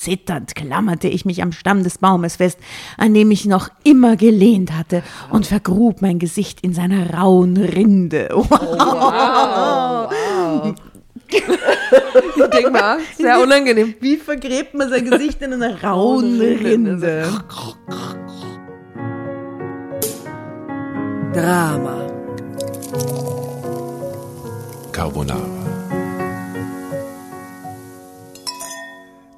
[0.00, 2.58] Zitternd klammerte ich mich am Stamm des Baumes fest,
[2.96, 8.30] an dem ich noch immer gelehnt hatte, und vergrub mein Gesicht in seiner rauen Rinde.
[8.50, 8.50] Wow.
[8.50, 10.10] wow.
[10.62, 10.74] wow.
[11.30, 13.94] ich denke mal, sehr unangenehm.
[14.00, 17.28] Wie vergräbt man sein Gesicht in einer rauen Rinde?
[21.34, 22.06] Drama.
[24.92, 25.59] Carbonara.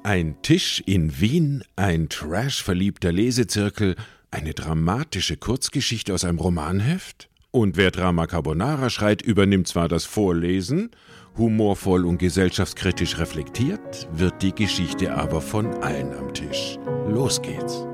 [0.05, 3.95] Ein Tisch in Wien, ein trashverliebter Lesezirkel,
[4.31, 7.29] eine dramatische Kurzgeschichte aus einem Romanheft?
[7.51, 10.91] Und wer Drama Carbonara schreit, übernimmt zwar das Vorlesen,
[11.37, 16.77] humorvoll und gesellschaftskritisch reflektiert, wird die Geschichte aber von allen am Tisch.
[17.07, 17.85] Los geht's.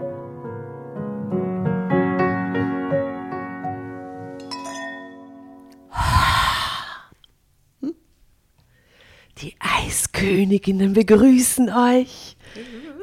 [9.42, 12.36] Die Eisköniginnen begrüßen euch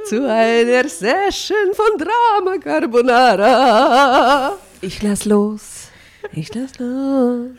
[0.04, 4.52] zu einer Session von Drama Carbonara.
[4.82, 5.88] Ich lass los.
[6.32, 7.52] Ich lass los.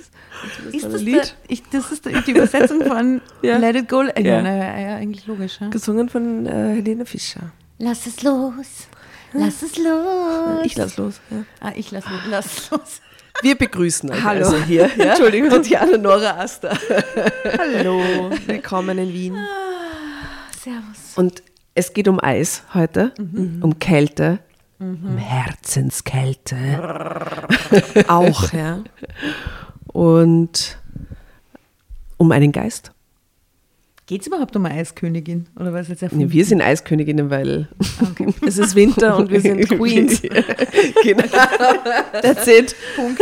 [0.72, 1.16] Ist das, Lied?
[1.16, 3.58] Der, ich, das ist die Übersetzung von ja.
[3.58, 4.04] Let It Go.
[4.04, 4.44] Äh, ja.
[4.44, 5.58] Na, ja, eigentlich logisch.
[5.60, 5.70] Ja?
[5.70, 7.52] Gesungen von äh, Helene Fischer.
[7.80, 8.88] Lass es los.
[9.34, 10.66] Lass es los.
[10.66, 11.20] Ich lass los.
[11.32, 11.38] Ja.
[11.62, 12.20] Ah, ich lass los.
[12.30, 13.02] Lass los.
[13.42, 14.46] Wir begrüßen euch Hallo.
[14.46, 14.90] also hier.
[14.98, 15.06] Ja?
[15.12, 15.52] Entschuldigung.
[15.52, 16.76] Und Jana Nora Asta.
[17.58, 18.32] Hallo.
[18.48, 19.36] Willkommen in Wien.
[19.36, 21.14] Ah, servus.
[21.16, 21.44] Und
[21.76, 23.60] es geht um Eis heute, mhm.
[23.62, 24.40] um Kälte,
[24.80, 25.00] mhm.
[25.04, 26.58] um Herzenskälte.
[28.08, 28.84] Auch, ja.
[29.88, 30.80] Und
[32.18, 32.92] um einen Geist.
[34.08, 35.48] Geht es überhaupt um eine Eiskönigin?
[35.60, 37.68] Oder was jetzt nee, wir sind Eisköniginnen, weil
[38.02, 38.34] okay.
[38.48, 40.22] es ist Winter und wir sind Queens.
[41.04, 41.24] genau.
[42.22, 42.74] That's it.
[42.96, 43.22] Punkt.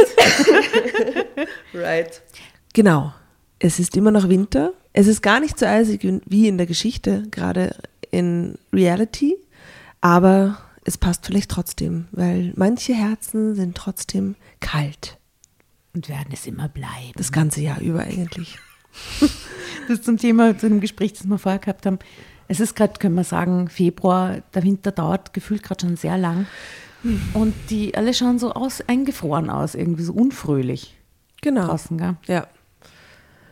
[1.73, 2.21] right.
[2.73, 3.11] Genau.
[3.57, 4.73] Es ist immer noch Winter.
[4.93, 7.75] Es ist gar nicht so eisig wie in der Geschichte, gerade
[8.11, 9.37] in Reality.
[10.01, 15.17] Aber es passt vielleicht trotzdem, weil manche Herzen sind trotzdem kalt.
[15.95, 17.13] Und werden es immer bleiben.
[17.15, 18.59] Das ganze Jahr über eigentlich.
[19.87, 21.99] das zum Thema, zu dem Gespräch, das wir vorher gehabt haben.
[22.47, 26.45] Es ist gerade, können wir sagen, Februar, der Winter dauert gefühlt gerade schon sehr lang.
[27.33, 30.95] Und die alle schauen so aus, eingefroren aus, irgendwie so unfröhlich.
[31.41, 31.67] Genau.
[31.67, 32.15] Draußen, gell?
[32.27, 32.47] Ja.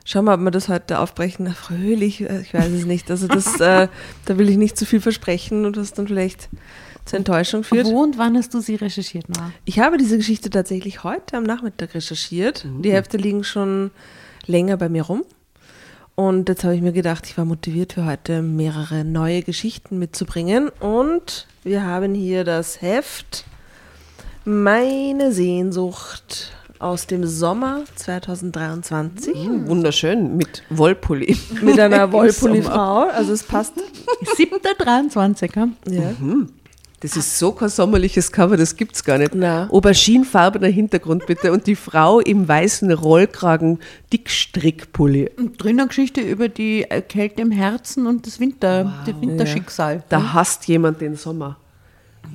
[0.05, 1.47] Schauen wir, ob wir das heute aufbrechen.
[1.53, 3.09] Fröhlich, äh, ich weiß es nicht.
[3.11, 3.87] Also das, äh,
[4.25, 6.49] da will ich nicht zu viel versprechen und das dann vielleicht
[7.05, 7.85] zur Enttäuschung führt.
[7.85, 9.51] Wo und wann hast du sie recherchiert, Nora?
[9.65, 12.65] Ich habe diese Geschichte tatsächlich heute am Nachmittag recherchiert.
[12.65, 12.81] Mhm.
[12.81, 13.91] Die Hälfte liegen schon
[14.45, 15.23] länger bei mir rum.
[16.15, 20.69] Und jetzt habe ich mir gedacht, ich war motiviert für heute mehrere neue Geschichten mitzubringen.
[20.79, 23.45] Und wir haben hier das Heft
[24.45, 29.33] Meine Sehnsucht aus dem Sommer 2023.
[29.33, 31.35] Mm, wunderschön, mit Wollpulli.
[31.61, 33.73] Mit einer Wollpulli-Frau, also es passt.
[34.37, 35.69] 7.23, ja.
[35.89, 36.11] ja.
[36.19, 36.49] Mhm.
[37.03, 39.35] Das ist so kein sommerliches Cover, das gibt es gar nicht.
[39.35, 39.69] Nein.
[39.69, 43.79] Auberginefarbener Hintergrund bitte und die Frau im weißen Rollkragen
[44.13, 45.31] Dickstrickpulli.
[45.37, 48.91] Und drin eine Geschichte über die Kälte im Herzen und das Winter, wow.
[49.05, 49.95] das Winterschicksal.
[49.97, 50.03] Ja.
[50.07, 51.57] Da hasst jemand den Sommer.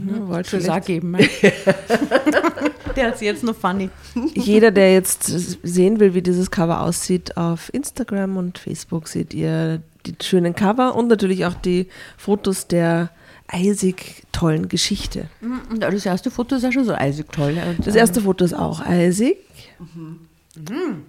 [0.06, 1.17] Ja, wollte es auch geben.
[2.97, 3.89] der hat es jetzt noch funny.
[4.35, 5.25] Jeder, der jetzt
[5.62, 10.95] sehen will, wie dieses Cover aussieht, auf Instagram und Facebook seht ihr die schönen Cover
[10.95, 13.09] und natürlich auch die Fotos der
[13.48, 15.28] eisig tollen Geschichte.
[15.41, 17.56] Mhm, das erste Foto ist ja schon so eisig toll.
[17.84, 19.38] Das erste Foto ist auch eisig.
[19.78, 20.20] Mhm.
[20.54, 21.03] Mhm.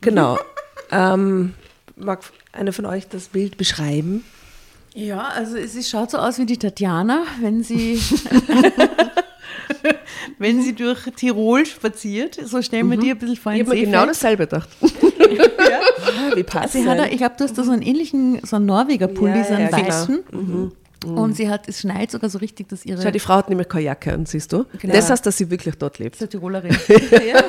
[0.00, 0.38] Genau.
[0.90, 1.54] ähm,
[1.96, 2.20] mag
[2.52, 4.24] eine von euch das Bild beschreiben?
[4.94, 8.00] Ja, also es schaut so aus wie die Tatjana, wenn sie,
[10.38, 12.38] wenn sie durch Tirol spaziert.
[12.44, 13.00] So stellen wir mhm.
[13.00, 13.52] die ein bisschen vor.
[13.52, 14.68] Ich habe mir genau dasselbe gedacht.
[14.80, 15.80] ja.
[16.06, 18.66] Ah, wie passt sie hat, Ich glaube, du hast da so einen ähnlichen, so einen
[18.66, 19.88] Norweger Pulli, ja, so einen ja, genau.
[19.88, 20.24] weißen.
[20.30, 20.42] Genau.
[20.42, 20.72] Mhm.
[21.06, 21.18] Mhm.
[21.18, 23.02] Und sie hat, es schneit sogar so richtig, dass ihre.
[23.02, 24.64] Schau, die Frau hat nämlich keine Jacke an, siehst du?
[24.78, 24.94] Genau.
[24.94, 26.16] Das heißt, dass sie wirklich dort lebt.
[26.16, 26.70] So Tirolerin.
[26.88, 27.42] ja.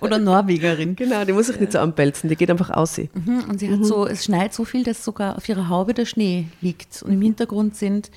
[0.00, 0.96] Oder Norwegerin.
[0.96, 1.62] Genau, die muss sich ja.
[1.62, 2.98] nicht so anpelzen, die geht einfach aus.
[2.98, 3.44] Mhm.
[3.48, 3.84] Und sie hat mhm.
[3.84, 7.02] so, es schneit so viel, dass sogar auf ihrer Haube der Schnee liegt.
[7.02, 8.10] Und im Hintergrund sind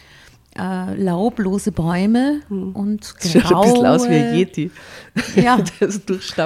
[0.57, 2.75] äh, laublose Bäume hm.
[2.75, 3.42] und graue.
[3.42, 4.71] Schaut ein bisschen aus wie ein Yeti.
[5.36, 5.57] Ja.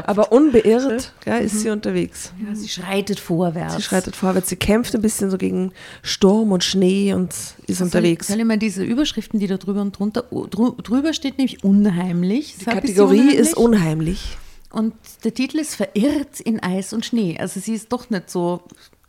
[0.05, 1.57] Aber unbeirrt ja, ist mhm.
[1.57, 2.31] sie unterwegs.
[2.45, 3.75] Ja, sie schreitet vorwärts.
[3.75, 4.47] Sie schreitet vorwärts.
[4.47, 5.73] Sie kämpft ein bisschen so gegen
[6.03, 7.33] Sturm und Schnee und
[7.67, 8.27] ist soll, unterwegs.
[8.27, 12.55] Soll ich mal diese Überschriften, die da drüber und drunter, drüber steht nämlich unheimlich.
[12.59, 13.39] Die Kategorie unheimlich.
[13.39, 14.37] ist unheimlich.
[14.71, 14.93] Und
[15.23, 17.37] der Titel ist Verirrt in Eis und Schnee.
[17.37, 18.61] Also sie ist doch nicht so,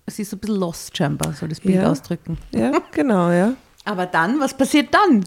[0.09, 1.91] sie ist so ein bisschen lost scheinbar, soll das Bild ja.
[1.91, 2.39] ausdrücken.
[2.53, 3.55] Ja, genau, ja.
[3.85, 5.25] Aber dann, was passiert dann?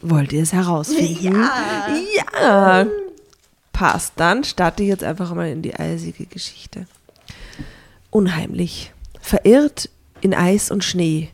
[0.00, 1.34] Wollt ihr es herausfinden?
[1.34, 1.88] Ja.
[2.40, 2.86] ja.
[3.72, 4.14] Passt.
[4.16, 6.86] Dann starte ich jetzt einfach mal in die eisige Geschichte.
[8.10, 8.92] Unheimlich.
[9.20, 9.88] Verirrt
[10.20, 11.30] in Eis und Schnee.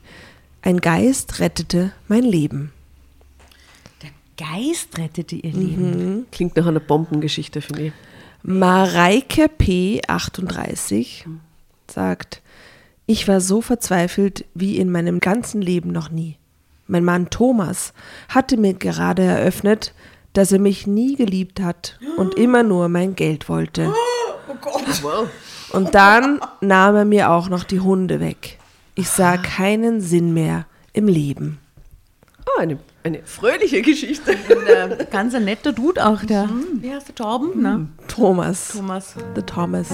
[0.63, 2.73] Ein Geist rettete mein Leben.
[4.03, 6.27] Der Geist rettete ihr Leben.
[6.31, 7.93] Klingt nach einer Bombengeschichte, finde ich.
[8.43, 10.03] Mareike P.
[10.07, 11.27] 38
[11.91, 12.43] sagt,
[13.07, 16.37] ich war so verzweifelt wie in meinem ganzen Leben noch nie.
[16.87, 17.93] Mein Mann Thomas
[18.29, 19.95] hatte mir gerade eröffnet,
[20.35, 23.93] dass er mich nie geliebt hat und immer nur mein Geld wollte.
[25.73, 28.59] Und dann nahm er mir auch noch die Hunde weg.
[28.95, 31.59] Ich sah keinen Sinn mehr im Leben.
[32.47, 34.33] Ah, eine, eine fröhliche Geschichte.
[34.77, 36.49] Ein ganz ein netter Dude auch, der.
[36.75, 37.63] Wie heißt der Torben?
[37.63, 37.89] Ne?
[38.07, 38.73] Thomas.
[38.73, 39.15] Thomas.
[39.35, 39.89] The Thomas.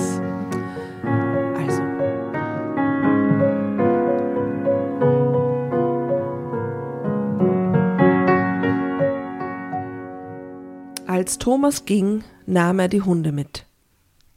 [11.20, 13.67] Als Thomas ging, nahm er die Hunde mit.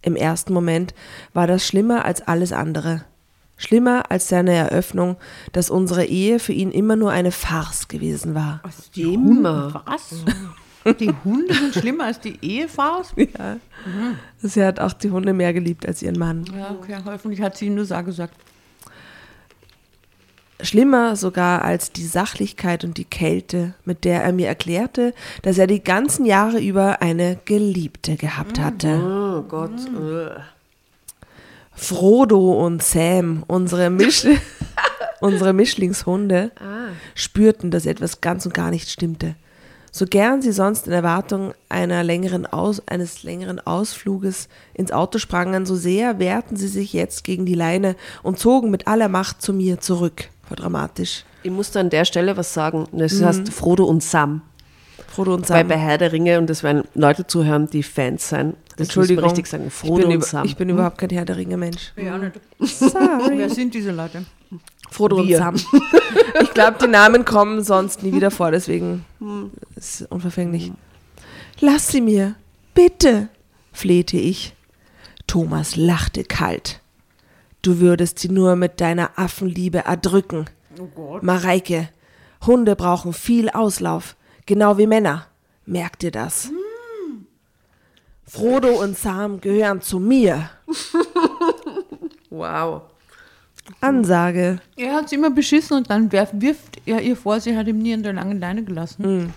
[0.02, 0.94] Im ersten Moment
[1.32, 3.06] war das schlimmer als alles andere.
[3.56, 5.16] Schlimmer als seine Eröffnung,
[5.54, 8.62] dass unsere Ehe für ihn immer nur eine Farce gewesen war.
[8.98, 9.82] Immer.
[9.86, 10.26] Was?
[11.00, 13.14] Die Hunde sind schlimmer als die Ehefarce?
[13.16, 13.56] Ja.
[14.40, 16.44] Sie hat auch die Hunde mehr geliebt als ihren Mann.
[16.54, 18.36] Ja, okay, hoffentlich hat sie ihm nur so gesagt.
[20.64, 25.68] Schlimmer sogar als die Sachlichkeit und die Kälte, mit der er mir erklärte, dass er
[25.68, 29.00] die ganzen Jahre über eine Geliebte gehabt hatte.
[29.04, 29.72] Oh Gott.
[29.72, 30.40] äh.
[31.76, 34.26] Frodo und Sam, unsere, Misch
[35.20, 36.52] unsere Mischlingshunde,
[37.16, 39.36] spürten, dass etwas ganz und gar nicht stimmte.
[39.92, 45.76] So gern sie sonst in Erwartung längeren Aus eines längeren Ausfluges ins Auto sprangen, so
[45.76, 49.80] sehr wehrten sie sich jetzt gegen die Leine und zogen mit aller Macht zu mir
[49.80, 50.30] zurück.
[50.54, 51.24] War dramatisch.
[51.42, 52.86] Ich muss da an der Stelle was sagen.
[52.92, 54.44] Das heißt Frodo und Sam.
[55.08, 55.68] Frodo und Weil Sam.
[55.68, 58.54] bei Herr der Ringe, und das werden Leute zuhören, die Fans sein.
[58.78, 59.66] Das Entschuldigung, richtig sagen.
[59.68, 60.46] ich Frodo bin, und Sam.
[60.46, 61.92] ich bin überhaupt kein Herr der Ringe-Mensch.
[61.96, 62.36] Ja, nicht.
[62.62, 63.38] Sorry.
[63.40, 64.26] Wer sind diese Leute?
[64.92, 65.40] Frodo und Wir.
[65.40, 65.56] Sam.
[66.42, 69.06] Ich glaube, die Namen kommen sonst nie wieder vor, deswegen
[69.76, 70.72] ist es unverfänglich.
[71.62, 72.36] Lass sie mir,
[72.76, 73.30] bitte,
[73.72, 74.54] flehte ich.
[75.26, 76.80] Thomas lachte kalt.
[77.64, 80.46] Du würdest sie nur mit deiner Affenliebe erdrücken.
[80.78, 81.24] Oh Gott.
[81.24, 81.90] Mareike,
[82.46, 85.28] Hunde brauchen viel Auslauf, genau wie Männer.
[85.66, 86.52] Merk dir das.
[88.28, 90.50] Frodo und Sam gehören zu mir.
[92.30, 92.82] wow.
[93.80, 94.60] Ansage.
[94.76, 97.80] Er hat sie immer beschissen und dann werf, wirft er ihr vor, sie hat ihm
[97.80, 99.34] nie an der langen Leine gelassen.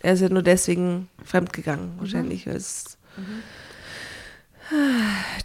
[0.00, 2.46] Er ist ja nur deswegen fremdgegangen, wahrscheinlich.
[2.46, 2.96] weil es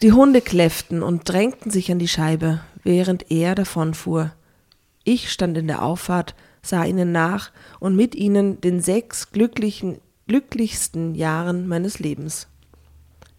[0.01, 4.31] Die Hunde kläfften und drängten sich an die Scheibe, während er davonfuhr.
[5.03, 11.15] Ich stand in der Auffahrt, sah ihnen nach und mit ihnen den sechs glücklichen, glücklichsten
[11.15, 12.47] Jahren meines Lebens,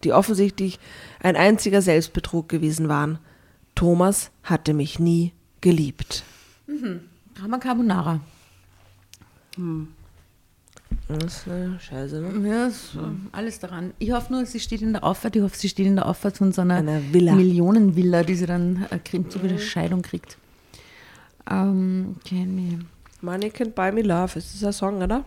[0.03, 0.79] die offensichtlich
[1.21, 3.19] ein einziger Selbstbetrug gewesen waren.
[3.75, 6.23] Thomas hatte mich nie geliebt.
[7.35, 8.19] Drama Carbonara.
[11.07, 12.49] Das ist eine Scheiße, ne?
[12.49, 12.99] Ja, ist, äh,
[13.31, 13.93] alles daran.
[13.99, 15.35] Ich hoffe nur, sie steht in der Auffahrt.
[15.35, 17.33] Ich hoffe, sie steht in der Auffahrt von so einer, Einer Villa.
[17.33, 20.37] Millionenvilla, die sie dann äh, kriegt, so wie eine Scheidung kriegt.
[21.49, 22.79] Ähm, okay, nee.
[23.21, 25.25] Money Can't Buy Me Love, ist das ein Song, oder?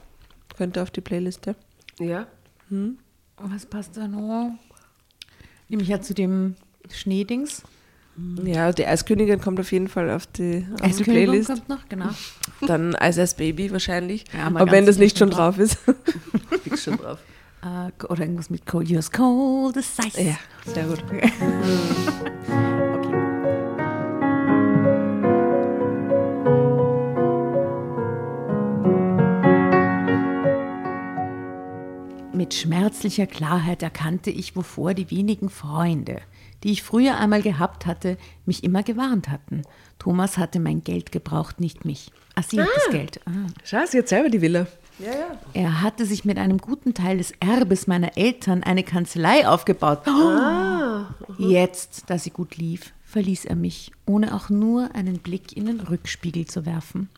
[0.56, 1.54] Könnte auf die Playliste.
[1.98, 2.26] Ja.
[3.38, 4.52] Was passt da noch?
[5.68, 6.56] Nämlich ja zu dem
[6.90, 7.62] Schneedings.
[8.44, 11.48] Ja, die Eiskönigin kommt auf jeden Fall auf die, auf die Eiskönigin Playlist.
[11.48, 12.08] kommt noch, genau.
[12.66, 14.24] Dann Ice Ice Baby wahrscheinlich.
[14.32, 15.78] Ja, Aber wenn das nicht schon drauf ist.
[16.64, 17.18] Fix schon drauf.
[17.62, 20.20] Äh, oder irgendwas mit Cold, Yours Cold, as Ice.
[20.22, 21.04] ja, sehr gut.
[21.18, 23.16] Okay.
[32.32, 36.20] Mit schmerzlicher Klarheit erkannte ich, wovor die wenigen Freunde,
[36.62, 39.62] die ich früher einmal gehabt hatte, mich immer gewarnt hatten.
[39.98, 42.12] Thomas hatte mein Geld gebraucht, nicht mich.
[42.34, 43.20] Ach, sie hat das Geld.
[43.26, 43.46] Ah.
[43.64, 44.66] Schau, sie hat selber die Villa.
[45.52, 50.00] Er hatte sich mit einem guten Teil des Erbes meiner Eltern eine Kanzlei aufgebaut.
[51.38, 55.80] Jetzt, da sie gut lief, verließ er mich, ohne auch nur einen Blick in den
[55.80, 57.10] Rückspiegel zu werfen.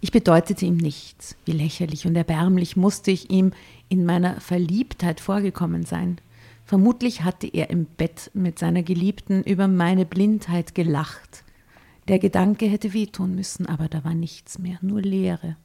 [0.00, 1.36] Ich bedeutete ihm nichts.
[1.44, 3.52] Wie lächerlich und erbärmlich musste ich ihm
[3.88, 6.18] in meiner Verliebtheit vorgekommen sein.
[6.68, 11.42] Vermutlich hatte er im Bett mit seiner Geliebten über meine Blindheit gelacht.
[12.08, 15.56] Der Gedanke hätte wehtun müssen, aber da war nichts mehr, nur Leere.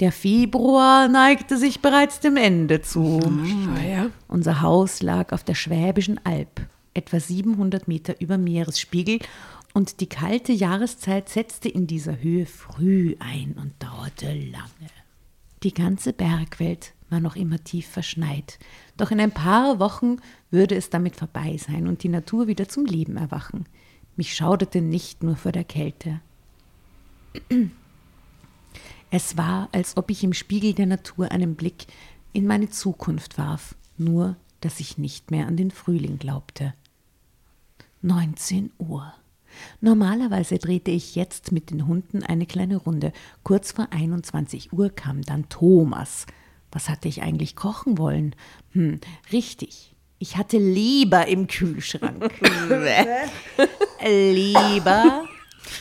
[0.00, 3.20] Der Februar neigte sich bereits dem Ende zu.
[4.28, 6.60] Unser Haus lag auf der Schwäbischen Alb,
[6.92, 9.20] etwa 700 Meter über Meeresspiegel,
[9.72, 14.90] und die kalte Jahreszeit setzte in dieser Höhe früh ein und dauerte lange.
[15.62, 18.58] Die ganze Bergwelt war noch immer tief verschneit,
[18.96, 20.16] doch in ein paar Wochen
[20.50, 23.66] würde es damit vorbei sein und die Natur wieder zum Leben erwachen.
[24.16, 26.20] Mich schauderte nicht nur vor der Kälte.
[29.10, 31.86] Es war, als ob ich im Spiegel der Natur einen Blick
[32.34, 36.74] in meine Zukunft warf, nur dass ich nicht mehr an den Frühling glaubte.
[38.02, 39.12] 19 Uhr.
[39.80, 43.12] Normalerweise drehte ich jetzt mit den Hunden eine kleine Runde.
[43.42, 46.26] Kurz vor 21 Uhr kam dann Thomas.
[46.72, 48.34] Was hatte ich eigentlich kochen wollen?
[48.72, 49.00] Hm,
[49.32, 49.94] richtig.
[50.18, 52.30] Ich hatte Leber im Kühlschrank.
[54.04, 55.24] Leber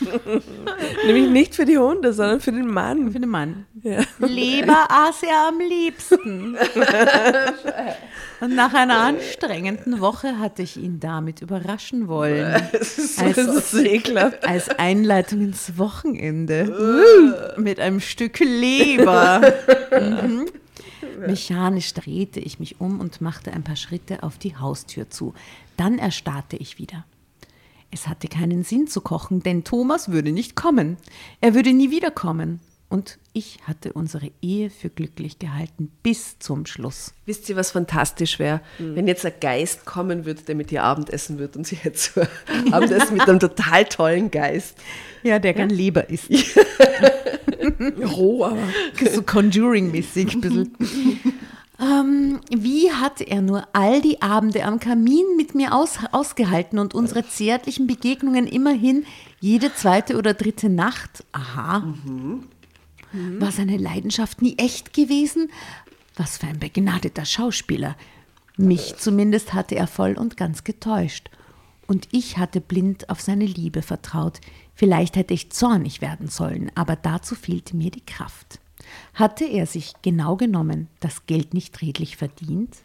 [1.05, 3.11] Nämlich nicht für die Hunde, sondern für den Mann.
[3.11, 3.65] für den Mann.
[4.19, 6.57] Leber aß er am liebsten.
[8.39, 12.61] Und nach einer anstrengenden Woche hatte ich ihn damit überraschen wollen.
[12.77, 14.45] Das ist so, so ekelhaft.
[14.47, 16.71] Als Einleitung ins Wochenende.
[17.57, 19.41] Mit einem Stück Leber.
[19.91, 20.45] Mhm.
[21.19, 25.33] Mechanisch drehte ich mich um und machte ein paar Schritte auf die Haustür zu.
[25.75, 27.05] Dann erstarrte ich wieder.
[27.91, 30.97] Es hatte keinen Sinn zu kochen, denn Thomas würde nicht kommen.
[31.41, 32.59] Er würde nie wiederkommen.
[32.89, 37.13] Und ich hatte unsere Ehe für glücklich gehalten bis zum Schluss.
[37.25, 38.61] Wisst ihr, was fantastisch wäre?
[38.77, 42.21] Wenn jetzt ein Geist kommen würde, der mit ihr Abendessen wird und sie hätte so
[42.71, 44.77] Abendessen mit einem total tollen Geist.
[45.21, 46.29] Ja, der gern Leber isst.
[48.17, 48.57] Roh, aber.
[49.13, 50.77] so Conjuring-mäßig ein bisschen.
[51.81, 56.95] ähm, wie hat er nur all die Abende am Kamin mit mir aus, ausgehalten und
[56.95, 59.05] unsere zärtlichen Begegnungen immerhin
[59.41, 61.25] jede zweite oder dritte Nacht?
[61.33, 61.93] Aha.
[63.13, 65.49] War seine Leidenschaft nie echt gewesen?
[66.15, 67.95] Was für ein begnadeter Schauspieler.
[68.57, 71.29] Mich zumindest hatte er voll und ganz getäuscht.
[71.85, 74.41] Und ich hatte blind auf seine Liebe vertraut.
[74.73, 78.59] Vielleicht hätte ich zornig werden sollen, aber dazu fehlte mir die Kraft.
[79.13, 82.75] Hatte er sich genau genommen das Geld nicht redlich verdient?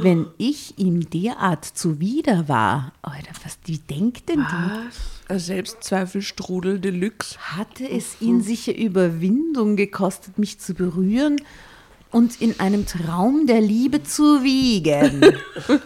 [0.00, 5.38] Wenn ich ihm derart zuwider war, Alter, was die denkt denn die?
[5.38, 7.38] Selbstzweifelstrudel Deluxe.
[7.38, 11.40] Hatte es ihn sicher Überwindung gekostet, mich zu berühren
[12.10, 15.22] und in einem Traum der Liebe zu wiegen.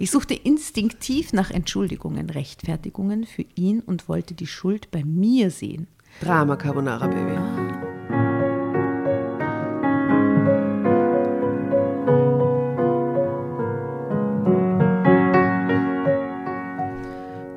[0.00, 5.88] Ich suchte instinktiv nach Entschuldigungen, Rechtfertigungen für ihn und wollte die Schuld bei mir sehen.
[6.22, 7.89] Drama Carbonara Baby.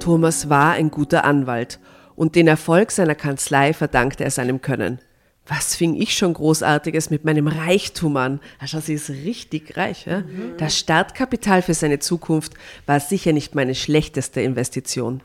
[0.04, 1.80] Thomas war ein guter Anwalt
[2.18, 5.00] und den Erfolg seiner Kanzlei verdankte er seinem Können.
[5.48, 8.42] Was fing ich schon Großartiges mit meinem Reichtum an?
[8.60, 10.06] Also sie ist richtig reich.
[10.06, 10.24] Ja?
[10.58, 12.52] Das Startkapital für seine Zukunft
[12.86, 15.24] war sicher nicht meine schlechteste Investition.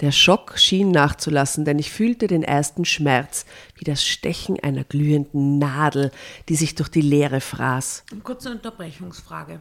[0.00, 5.60] Der Schock schien nachzulassen, denn ich fühlte den ersten Schmerz, wie das Stechen einer glühenden
[5.60, 6.10] Nadel,
[6.48, 8.06] die sich durch die Leere fraß.
[8.24, 9.60] Kurze Unterbrechungsfrage.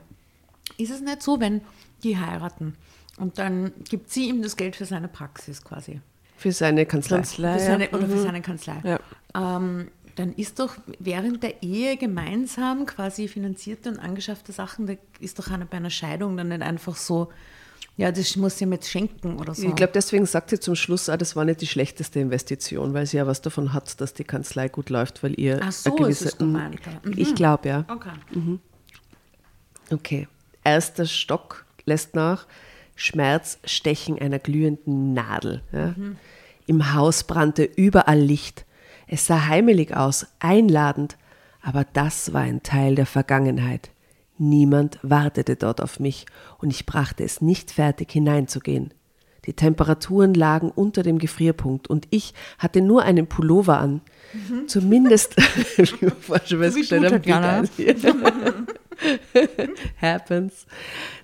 [0.78, 1.62] Ist es nicht so, wenn
[2.02, 2.74] die heiraten
[3.20, 6.02] und dann gibt sie ihm das Geld für seine Praxis quasi?
[6.38, 7.18] Für seine Kanzlei.
[7.18, 7.54] Kanzlei.
[7.54, 7.94] Für seine, ja.
[7.94, 8.82] oder für seine Kanzlei.
[8.84, 9.00] Ja.
[9.36, 15.40] Ähm, dann ist doch während der Ehe gemeinsam quasi finanzierte und angeschaffte Sachen, da ist
[15.40, 17.30] doch einer bei einer Scheidung dann nicht einfach so,
[17.96, 19.68] ja, das muss sie mir jetzt schenken oder so.
[19.68, 23.06] Ich glaube, deswegen sagt sie zum Schluss, ah, das war nicht die schlechteste Investition, weil
[23.06, 26.08] sie ja was davon hat, dass die Kanzlei gut läuft, weil ihr Ach so, eine
[26.08, 26.80] ist es gewisse, gemeint.
[27.04, 27.14] Mhm.
[27.18, 27.86] Ich glaube ja.
[27.90, 28.60] okay.
[29.92, 30.28] Okay.
[30.64, 32.46] Erster Stock lässt nach.
[33.00, 35.62] Schmerz, Stechen einer glühenden Nadel.
[35.72, 35.96] Ja.
[36.68, 38.66] Im Haus brannte überall Licht.
[39.08, 41.18] Es sah heimelig aus, einladend,
[41.62, 43.90] aber das war ein Teil der Vergangenheit.
[44.38, 46.26] Niemand wartete dort auf mich
[46.60, 48.94] und ich brachte es nicht fertig hineinzugehen.
[49.46, 54.02] Die Temperaturen lagen unter dem Gefrierpunkt und ich hatte nur einen Pullover an.
[54.68, 55.38] Zumindest,
[55.78, 55.94] ich
[56.28, 57.24] war schon festgestellt.
[57.24, 57.98] Bild-
[60.02, 60.68] Happens.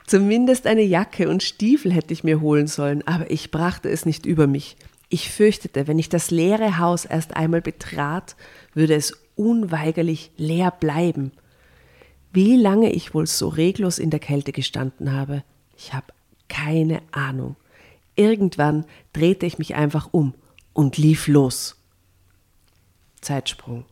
[0.05, 4.25] Zumindest eine Jacke und Stiefel hätte ich mir holen sollen, aber ich brachte es nicht
[4.25, 4.77] über mich.
[5.09, 8.35] Ich fürchtete, wenn ich das leere Haus erst einmal betrat,
[8.73, 11.31] würde es unweigerlich leer bleiben.
[12.31, 15.43] Wie lange ich wohl so reglos in der Kälte gestanden habe,
[15.77, 16.07] ich habe
[16.49, 17.55] keine Ahnung.
[18.15, 20.33] Irgendwann drehte ich mich einfach um
[20.73, 21.77] und lief los.
[23.21, 23.85] Zeitsprung.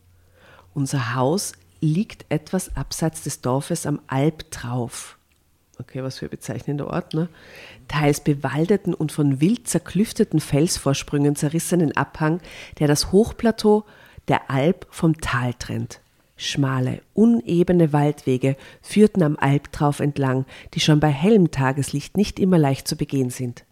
[0.74, 5.18] Unser Haus liegt etwas abseits des Dorfes am Albtrauf.
[5.78, 7.28] Okay, was für ein bezeichnender Ort, ne?
[7.88, 12.40] Teils bewaldeten und von wild zerklüfteten Felsvorsprüngen zerrissenen Abhang,
[12.78, 13.84] der das Hochplateau
[14.28, 16.00] der Alp vom Tal trennt.
[16.36, 22.88] Schmale, unebene Waldwege führten am Albtrauf entlang, die schon bei hellem Tageslicht nicht immer leicht
[22.88, 23.64] zu begehen sind.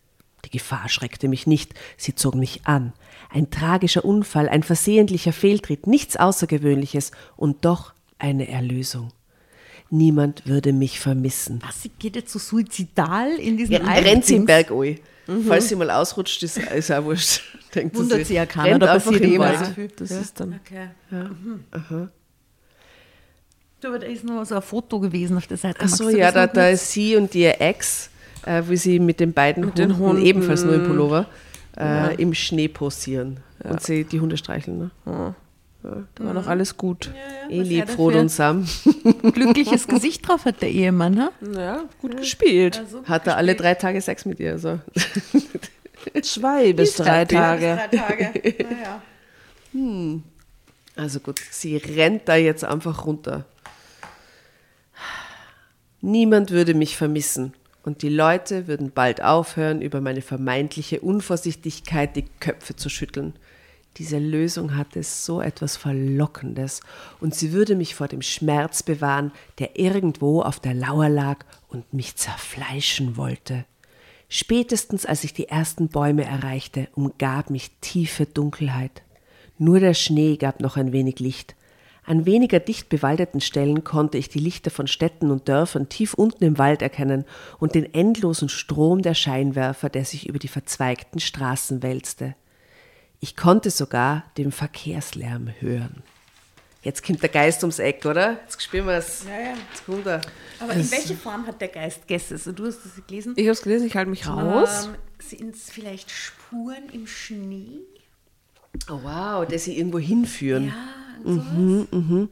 [0.45, 2.93] Die Gefahr schreckte mich nicht, sie zog mich an.
[3.31, 9.13] Ein tragischer Unfall, ein versehentlicher Fehltritt, nichts Außergewöhnliches und doch eine Erlösung.
[9.95, 11.61] Niemand würde mich vermissen.
[11.67, 14.47] Was, sie geht jetzt so suizidal in diesen Ja, rennt sie im?
[14.47, 14.99] Berg ein.
[15.47, 17.43] Falls sie mal ausrutscht, ist, ist auch wurscht.
[17.75, 19.39] Denkt Wundert sie sie ja keiner, da passiert.
[19.39, 20.59] Also, Das ist dann.
[20.65, 20.89] Okay.
[21.11, 22.09] Mhm.
[23.83, 25.81] Du, aber da ist noch so ein Foto gewesen auf der Seite.
[25.83, 26.75] Ach so, ja, da, da mit?
[26.75, 28.09] ist sie und ihr Ex,
[28.47, 30.25] äh, wie sie mit den beiden den Hunden, Hunden.
[30.25, 31.27] ebenfalls nur im Pullover,
[31.77, 33.41] äh, im Schnee posieren.
[33.63, 34.91] Und sie die Hunde streicheln.
[35.05, 35.35] Ne?
[35.83, 37.11] Da war noch alles gut.
[37.49, 38.67] Eh was lieb, er Frodo und Sam.
[39.33, 41.33] glückliches Gesicht drauf hat der Ehemann, ne?
[41.57, 42.79] Ja, gut gespielt.
[42.79, 44.53] Also, Hat er alle drei Tage Sex mit ihr.
[44.53, 44.79] Also.
[46.23, 47.81] Zwei bis drei Tage.
[47.91, 48.55] Drei Tage.
[49.75, 50.23] Naja.
[50.97, 53.45] also gut, sie rennt da jetzt einfach runter.
[56.01, 57.55] Niemand würde mich vermissen.
[57.85, 63.35] Und die Leute würden bald aufhören, über meine vermeintliche Unvorsichtigkeit die Köpfe zu schütteln.
[63.99, 66.81] Diese Lösung hatte so etwas Verlockendes
[67.21, 71.93] und sie würde mich vor dem Schmerz bewahren, der irgendwo auf der Lauer lag und
[71.93, 73.67] mich zerfleischen wollte.
[74.31, 79.03] Spätestens als ich die ersten Bäume erreichte, umgab mich tiefe Dunkelheit.
[79.59, 81.55] Nur der Schnee gab noch ein wenig Licht.
[82.05, 86.45] An weniger dicht bewaldeten Stellen konnte ich die Lichter von Städten und Dörfern tief unten
[86.45, 87.27] im Wald erkennen
[87.61, 92.35] und den endlosen Strom der Scheinwerfer, der sich über die verzweigten Straßen wälzte.
[93.25, 96.03] Ich konnte sogar den Verkehrslärm hören.
[96.83, 98.41] Jetzt kommt der Geist ums Eck, oder?
[98.43, 99.25] Jetzt spielen wir es.
[99.25, 99.55] Ja, ja.
[99.71, 100.21] Jetzt kommt er.
[100.59, 102.35] Aber in welche Form hat der Geist Gäste?
[102.35, 103.35] Also, du hast das gelesen.
[103.37, 104.87] Ich habe es gelesen, ich halte mich raus.
[104.87, 107.83] Ähm, sind es vielleicht Spuren im Schnee?
[108.91, 110.67] Oh, wow, dass sie irgendwo hinführen.
[110.67, 112.29] Ja, und sowas.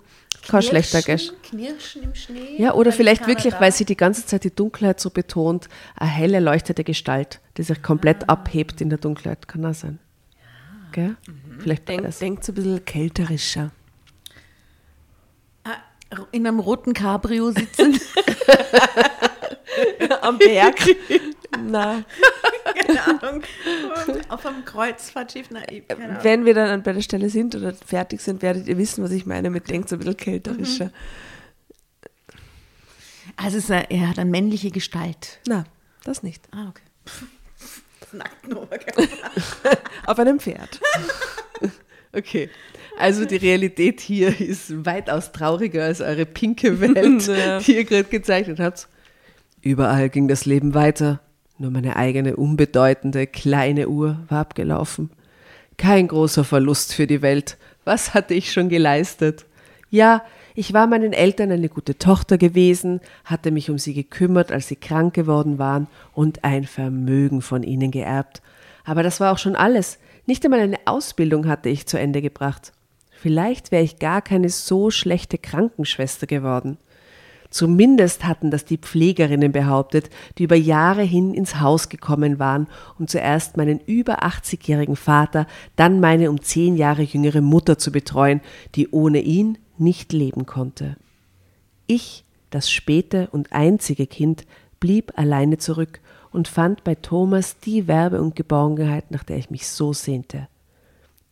[0.48, 1.30] Kein schlechter Gash.
[1.44, 2.56] Knirschen, im Schnee.
[2.58, 6.40] Ja, oder vielleicht wirklich, weil sie die ganze Zeit die Dunkelheit so betont, eine helle,
[6.40, 9.46] leuchtete Gestalt, die sich komplett abhebt in der Dunkelheit.
[9.46, 10.00] Kann das sein?
[10.92, 11.16] Gell?
[11.58, 13.70] Vielleicht Denk, denkt ein bisschen kälterischer.
[15.64, 15.76] Ah,
[16.32, 17.98] in einem roten Cabrio sitzen.
[20.22, 20.76] Am Berg.
[21.62, 22.04] Na,
[22.86, 23.42] keine Ahnung.
[24.28, 25.48] Auf einem Kreuzfahrtschiff.
[25.50, 26.18] Na, ich- keine Ahnung.
[26.24, 29.26] wenn wir dann bei der Stelle sind oder fertig sind, werdet ihr wissen, was ich
[29.26, 30.90] meine mit denkt so ein bisschen kälterischer.
[33.36, 35.38] Also, es ist eine, er hat eine männliche Gestalt.
[35.46, 35.64] Na,
[36.04, 36.48] das nicht.
[36.52, 36.82] Ah, okay.
[38.12, 39.02] Nackten Oberkörper.
[40.06, 40.80] Auf einem Pferd.
[42.12, 42.50] Okay.
[42.98, 47.60] Also die Realität hier ist weitaus trauriger als eure pinke Welt, Ja.
[47.60, 48.88] die ihr gerade gezeichnet habt.
[49.62, 51.20] Überall ging das Leben weiter.
[51.58, 55.10] Nur meine eigene unbedeutende kleine Uhr war abgelaufen.
[55.76, 57.58] Kein großer Verlust für die Welt.
[57.84, 59.46] Was hatte ich schon geleistet?
[59.88, 60.24] Ja,
[60.60, 64.76] ich war meinen Eltern eine gute Tochter gewesen, hatte mich um sie gekümmert, als sie
[64.76, 68.42] krank geworden waren und ein Vermögen von ihnen geerbt.
[68.84, 69.98] Aber das war auch schon alles.
[70.26, 72.74] Nicht einmal eine Ausbildung hatte ich zu Ende gebracht.
[73.10, 76.76] Vielleicht wäre ich gar keine so schlechte Krankenschwester geworden.
[77.48, 82.66] Zumindest hatten das die Pflegerinnen behauptet, die über Jahre hin ins Haus gekommen waren,
[82.98, 85.46] um zuerst meinen über 80-jährigen Vater,
[85.76, 88.42] dann meine um zehn Jahre jüngere Mutter zu betreuen,
[88.74, 90.96] die ohne ihn nicht leben konnte.
[91.86, 94.46] Ich, das späte und einzige Kind,
[94.78, 96.00] blieb alleine zurück
[96.32, 100.48] und fand bei Thomas die Werbe und Geborgenheit, nach der ich mich so sehnte.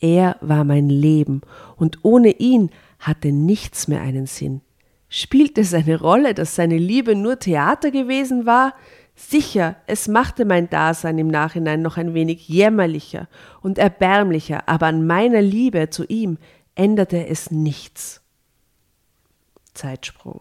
[0.01, 1.43] Er war mein Leben,
[1.77, 4.61] und ohne ihn hatte nichts mehr einen Sinn.
[5.09, 8.75] Spielte es eine Rolle, dass seine Liebe nur Theater gewesen war?
[9.17, 13.27] Sicher, es machte mein Dasein im Nachhinein noch ein wenig jämmerlicher
[13.63, 16.39] und erbärmlicher, aber an meiner Liebe zu ihm
[16.77, 18.23] änderte es nichts.
[19.79, 20.41] Zeitsprung.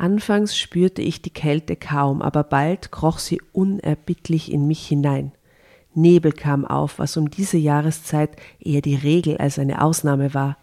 [0.00, 5.32] Anfangs spürte ich die Kälte kaum, aber bald kroch sie unerbittlich in mich hinein.
[5.92, 10.56] Nebel kam auf, was um diese Jahreszeit eher die Regel als eine Ausnahme war.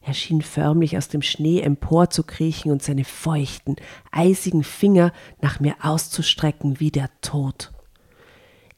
[0.00, 3.76] Er schien förmlich aus dem Schnee emporzukriechen und seine feuchten,
[4.10, 7.72] eisigen Finger nach mir auszustrecken wie der Tod.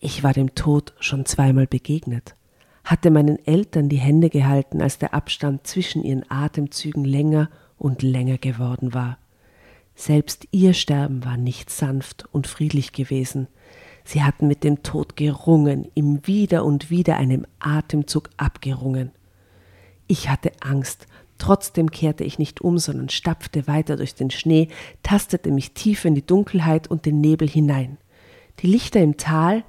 [0.00, 2.34] Ich war dem Tod schon zweimal begegnet,
[2.82, 8.38] hatte meinen Eltern die Hände gehalten, als der Abstand zwischen ihren Atemzügen länger und länger
[8.38, 9.16] geworden war.
[10.00, 13.48] Selbst ihr Sterben war nicht sanft und friedlich gewesen.
[14.02, 19.10] Sie hatten mit dem Tod gerungen, ihm wieder und wieder einem Atemzug abgerungen.
[20.06, 24.68] Ich hatte Angst, trotzdem kehrte ich nicht um, sondern stapfte weiter durch den Schnee,
[25.02, 27.98] tastete mich tief in die Dunkelheit und den Nebel hinein.
[28.60, 29.64] Die Lichter im Tal,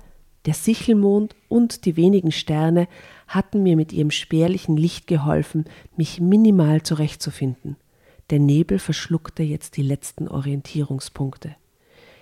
[0.46, 2.88] der Sichelmond und die wenigen Sterne
[3.28, 5.66] hatten mir mit ihrem spärlichen Licht geholfen,
[5.98, 7.76] mich minimal zurechtzufinden.
[8.32, 11.54] Der Nebel verschluckte jetzt die letzten Orientierungspunkte.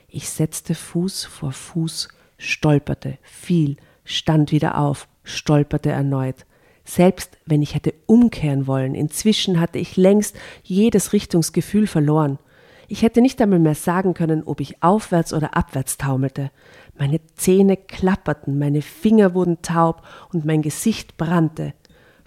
[0.08, 2.08] Ich setzte Fuß vor Fuß,
[2.40, 6.48] stolperte, fiel, stand wieder auf, stolperte erneut.
[6.84, 12.40] Selbst wenn ich hätte umkehren wollen, inzwischen hatte ich längst jedes Richtungsgefühl verloren.
[12.88, 16.50] Ich hätte nicht einmal mehr sagen können, ob ich aufwärts oder abwärts taumelte.
[16.98, 20.02] Meine Zähne klapperten, meine Finger wurden taub
[20.34, 21.76] und mein Gesicht brannte.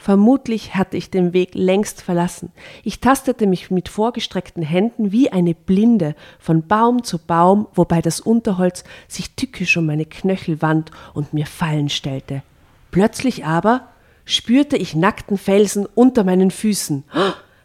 [0.02, 2.50] Vermutlich hatte ich den Weg längst verlassen.
[2.82, 8.18] Ich tastete mich mit vorgestreckten Händen wie eine Blinde von Baum zu Baum, wobei das
[8.18, 12.42] Unterholz sich tückisch um meine Knöchel wand und mir Fallen stellte.
[12.90, 13.90] Plötzlich aber
[14.24, 17.04] spürte ich nackten Felsen unter meinen Füßen.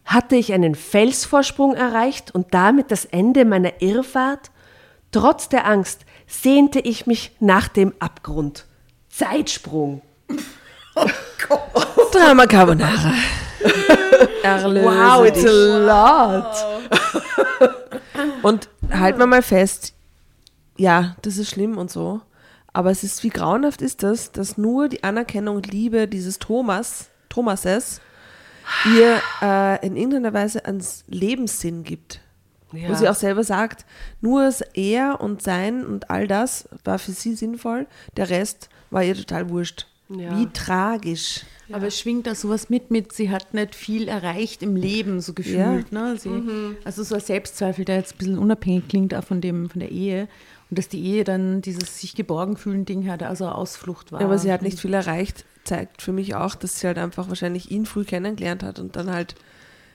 [0.06, 4.52] Hatte ich einen Felsvorsprung erreicht und damit das Ende meiner Irrfahrt?
[5.12, 8.67] Trotz der Angst sehnte ich mich nach dem Abgrund.
[9.10, 10.04] Zeitsprung.
[11.00, 11.06] Oh
[11.47, 11.87] Gott.
[12.12, 13.13] Drama Carbonara.
[14.43, 15.50] Erlöse wow, it's dich.
[15.50, 15.78] a
[16.38, 16.56] lot.
[18.41, 19.93] Und halten wir mal fest,
[20.78, 22.22] ja, das ist schlimm und so.
[22.74, 27.10] Aber es ist, wie grauenhaft ist das, dass nur die Anerkennung und Liebe dieses Thomas,
[27.30, 28.02] Thomases,
[28.86, 32.22] ihr äh, in irgendeiner Weise einen Lebenssinn gibt.
[32.74, 32.89] Ja.
[32.89, 33.86] Wo sie auch selber sagt,
[34.20, 39.15] nur er und sein und all das war für sie sinnvoll, der Rest war ihr
[39.15, 39.88] total wurscht.
[40.10, 40.38] Ja.
[40.38, 41.43] Wie tragisch.
[41.67, 41.76] Ja.
[41.76, 45.34] Aber es schwingt da sowas mit, mit, sie hat nicht viel erreicht im Leben, so
[45.34, 45.91] gefühlt.
[45.91, 46.12] Ja.
[46.12, 46.17] Ne?
[46.17, 46.78] Sie, mhm.
[46.86, 49.91] Also so ein Selbstzweifel, der jetzt ein bisschen unabhängig klingt auch von, dem, von der
[49.91, 50.30] Ehe.
[50.70, 54.22] Und dass die Ehe dann dieses sich geborgen fühlen Ding hat, also eine Ausflucht war.
[54.22, 57.30] Ja, aber sie hat nicht viel erreicht, zeigt für mich auch, dass sie halt einfach
[57.30, 59.36] wahrscheinlich ihn früh kennengelernt hat und dann halt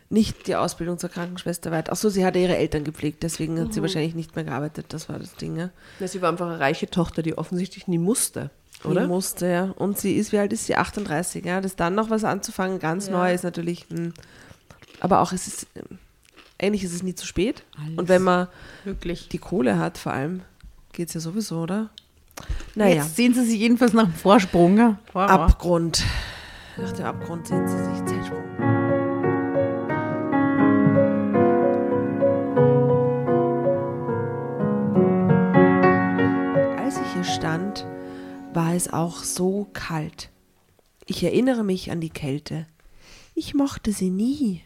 [0.08, 1.90] nicht die Ausbildung zur Krankenschwester weit.
[1.90, 3.72] Achso, sie hatte ihre Eltern gepflegt, deswegen hat mhm.
[3.72, 4.86] sie wahrscheinlich nicht mehr gearbeitet.
[4.90, 5.56] Das war das Ding.
[5.56, 5.70] Ja.
[6.00, 8.50] Ja, sie war einfach eine reiche Tochter, die offensichtlich nie musste.
[8.84, 9.02] Oder?
[9.02, 9.64] Die musste, ja.
[9.76, 10.76] Und sie ist, wie alt ist sie?
[10.76, 11.60] 38, ja.
[11.60, 13.12] Das dann noch was anzufangen, ganz ja.
[13.12, 13.88] neu ist natürlich.
[13.90, 13.96] Mh.
[13.98, 14.14] Hm.
[15.00, 15.66] Aber auch, es ist,
[16.60, 17.64] eigentlich ist es nie zu spät.
[17.76, 17.98] Alles.
[17.98, 18.46] Und wenn man
[18.84, 19.28] Wirklich.
[19.28, 20.42] die Kohle hat, vor allem,
[20.92, 21.90] geht es ja sowieso, oder?
[22.74, 23.02] Naja.
[23.02, 24.78] Jetzt sehen sie sich jedenfalls nach dem Vorsprung.
[24.78, 24.98] Ja?
[25.14, 26.04] Abgrund.
[26.76, 27.91] Nach dem Abgrund sehen sie sich
[38.54, 40.30] war es auch so kalt.
[41.06, 42.66] Ich erinnere mich an die Kälte.
[43.34, 44.62] Ich mochte sie nie,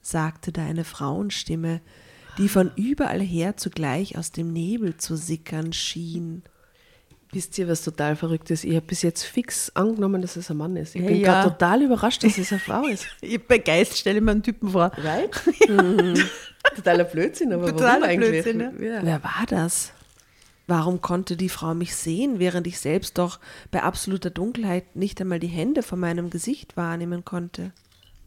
[0.00, 1.80] sagte da eine Frauenstimme,
[2.38, 6.42] die von überall her zugleich aus dem Nebel zu sickern schien.
[7.32, 8.64] Wisst ihr, was total verrückt ist?
[8.64, 10.94] Ich habe bis jetzt fix angenommen, dass es ein Mann ist.
[10.94, 11.42] Ich bin ja.
[11.42, 13.06] gerade total überrascht, dass es eine Frau ist.
[13.20, 14.90] ich bei Geist stelle mir einen Typen vor.
[14.96, 15.30] Right?
[15.68, 16.14] mhm.
[16.74, 18.42] Totaler Blödsinn, aber Totaler warum eigentlich?
[18.44, 19.00] Blödsinn, ja.
[19.02, 19.92] Wer war das?
[20.68, 25.40] Warum konnte die Frau mich sehen, während ich selbst doch bei absoluter Dunkelheit nicht einmal
[25.40, 27.72] die Hände vor meinem Gesicht wahrnehmen konnte?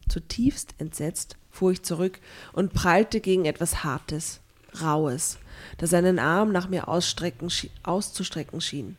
[0.08, 2.18] Zutiefst entsetzt fuhr ich zurück
[2.52, 4.40] und prallte gegen etwas Hartes,
[4.80, 5.38] Raues,
[5.78, 8.96] das einen Arm nach mir auszustrecken schien.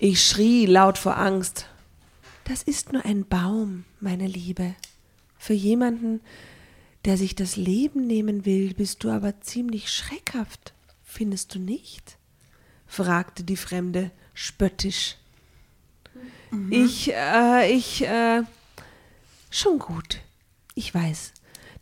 [0.00, 1.66] Ich schrie laut vor Angst.
[2.44, 4.74] Das ist nur ein Baum, meine Liebe.
[5.38, 6.20] Für jemanden,
[7.04, 12.18] der sich das Leben nehmen will, bist du aber ziemlich schreckhaft, findest du nicht?
[12.86, 15.16] fragte die Fremde spöttisch.
[16.50, 16.70] Mhm.
[16.70, 18.42] Ich, äh, ich, äh,
[19.50, 20.20] schon gut.
[20.74, 21.32] Ich weiß,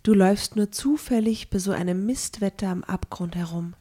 [0.04, 3.74] du läufst nur zufällig bei so einem Mistwetter am Abgrund herum.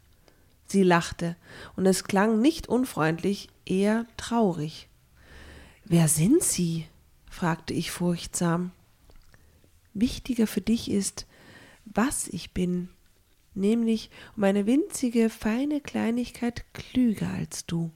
[0.65, 1.35] Sie lachte,
[1.75, 4.87] und es klang nicht unfreundlich, eher traurig.
[5.85, 6.87] Wer sind Sie?
[7.29, 8.71] fragte ich furchtsam.
[9.93, 11.25] Wichtiger für dich ist,
[11.93, 12.89] was ich bin,
[13.53, 17.91] nämlich um eine winzige, feine Kleinigkeit klüger als du.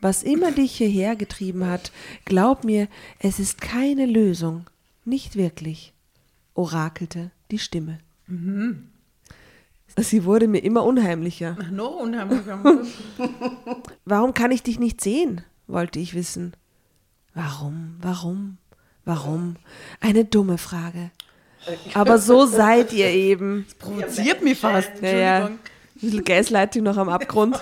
[0.00, 1.92] Was immer dich hierher getrieben hat,
[2.24, 2.88] glaub mir,
[3.20, 4.66] es ist keine Lösung,
[5.04, 5.92] nicht wirklich,
[6.54, 7.98] orakelte die Stimme.
[9.96, 11.56] Sie wurde mir immer unheimlicher.
[11.70, 12.62] Noch unheimlicher.
[14.04, 15.42] Warum kann ich dich nicht sehen?
[15.68, 16.52] wollte ich wissen.
[17.34, 18.58] Warum, warum,
[19.04, 19.56] warum?
[20.00, 21.10] Eine dumme Frage.
[21.94, 23.66] Aber so seid ihr eben.
[23.78, 24.90] Provoziert mich fast.
[25.00, 25.46] Ja, ja.
[25.46, 25.58] Ein
[25.94, 27.60] bisschen Gaslighting noch am Abgrund.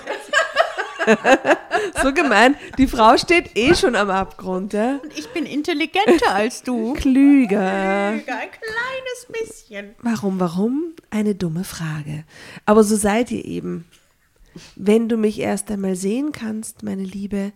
[2.01, 2.55] so gemein.
[2.77, 4.99] Die Frau steht eh schon am Abgrund, ja?
[5.15, 6.93] Ich bin intelligenter als du.
[6.97, 7.59] Klüger.
[7.59, 9.95] Ein kleines bisschen.
[10.01, 10.93] Warum, warum?
[11.09, 12.23] Eine dumme Frage.
[12.65, 13.85] Aber so seid ihr eben.
[14.75, 17.53] Wenn du mich erst einmal sehen kannst, meine Liebe,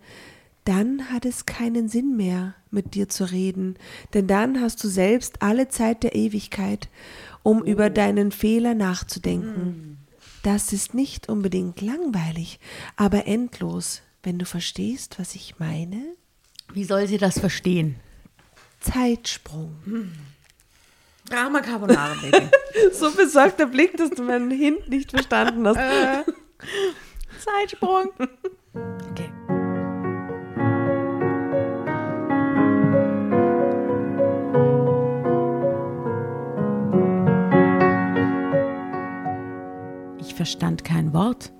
[0.66, 3.76] dann hat es keinen Sinn mehr, mit dir zu reden,
[4.14, 6.88] denn dann hast du selbst alle Zeit der Ewigkeit,
[7.42, 9.98] um über deinen Fehler nachzudenken.
[10.42, 12.58] Das ist nicht unbedingt langweilig,
[12.96, 16.02] aber endlos, wenn du verstehst, was ich meine.
[16.72, 17.96] Wie soll sie das verstehen?
[18.80, 19.76] Zeitsprung.
[21.28, 22.48] Drama Carbonara, Baby.
[22.92, 25.78] So besorgter Blick, dass du meinen Hint nicht verstanden hast.
[27.44, 28.10] Zeitsprung.
[40.36, 41.52] Verstand kein Wort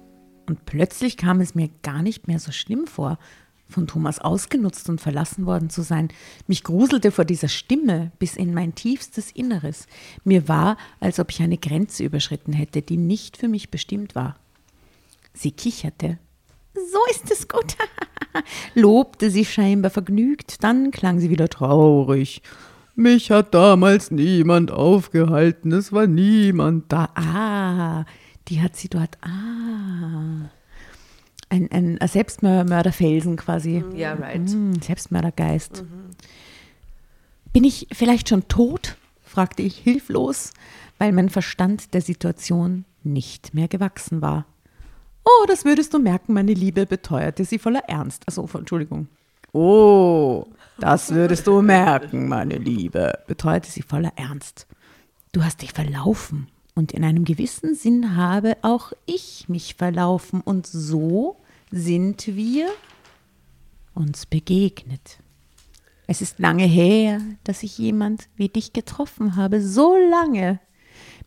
[0.47, 3.19] und plötzlich kam es mir gar nicht mehr so schlimm vor,
[3.69, 6.09] von Thomas ausgenutzt und verlassen worden zu sein.
[6.47, 9.87] Mich gruselte vor dieser Stimme bis in mein tiefstes Inneres.
[10.23, 14.37] Mir war, als ob ich eine Grenze überschritten hätte, die nicht für mich bestimmt war.
[15.35, 16.19] Sie kicherte.
[16.75, 17.77] So ist es gut,
[18.75, 22.43] lobte sie scheinbar vergnügt, dann klang sie wieder traurig.
[22.95, 27.09] Mich hat damals niemand aufgehalten, es war niemand da.
[27.15, 28.05] Ah,
[28.49, 29.19] die hat sie dort.
[29.23, 30.51] Ah.
[31.49, 33.85] Ein, ein Selbstmörderfelsen quasi.
[33.95, 34.41] Ja, right.
[34.41, 35.85] Mm, Selbstmördergeist.
[37.53, 38.97] Bin ich vielleicht schon tot?
[39.23, 40.53] fragte ich hilflos,
[40.99, 44.47] weil mein Verstand der Situation nicht mehr gewachsen war.
[45.25, 48.23] Oh, das würdest du merken, meine Liebe, beteuerte sie voller Ernst.
[48.27, 49.09] Also, Entschuldigung.
[49.53, 50.47] Oh,
[50.79, 54.67] das würdest du merken, meine Liebe, beteuerte sie voller Ernst.
[55.33, 56.49] Du hast dich verlaufen.
[56.77, 60.43] Und in einem gewissen Sinn habe auch ich mich verlaufen.
[60.43, 61.39] Und so
[61.71, 62.69] sind wir
[63.95, 65.19] uns begegnet.
[66.07, 69.63] Es ist lange her, dass ich jemand wie dich getroffen habe.
[69.63, 70.61] So lange.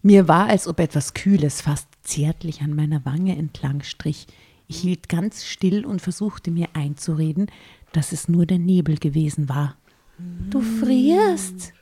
[0.03, 4.27] Mir war, als ob etwas Kühles fast zärtlich an meiner Wange entlang strich.
[4.67, 7.47] Ich hielt ganz still und versuchte mir einzureden,
[7.91, 9.75] dass es nur der Nebel gewesen war.
[10.51, 11.73] Du frierst.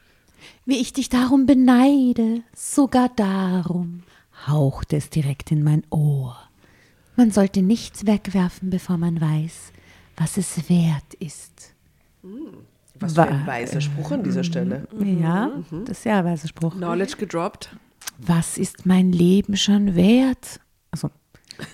[0.66, 4.04] Wie ich dich darum beneide, sogar darum,
[4.48, 6.38] hauchte es direkt in mein Ohr.
[7.16, 9.72] Man sollte nichts wegwerfen, bevor man weiß,
[10.18, 11.74] was es wert ist.
[13.00, 14.88] Was für ein weiser Spruch an dieser Stelle.
[15.00, 15.52] Ja,
[15.86, 16.74] das ist ja ein weiser Spruch.
[16.76, 17.76] Knowledge gedroppt.
[18.18, 20.60] Was ist mein Leben schon wert?
[20.92, 21.10] Also,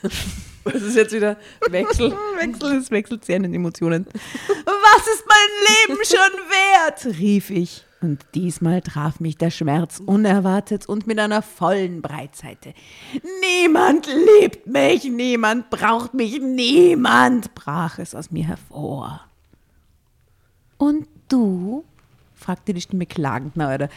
[0.66, 1.38] Das ist jetzt wieder
[1.70, 2.12] Wechsel.
[2.40, 4.06] Wechsel, es wechselt sehr in den Emotionen.
[4.14, 7.18] Was ist mein Leben schon wert?
[7.20, 7.86] rief ich.
[8.04, 12.74] Und diesmal traf mich der Schmerz unerwartet und mit einer vollen Breitseite.
[13.40, 14.08] Niemand
[14.42, 19.22] liebt mich, niemand braucht mich, niemand, brach es aus mir hervor.
[20.78, 21.86] Und du?
[22.36, 23.88] fragte die Stimme klagend, na oder?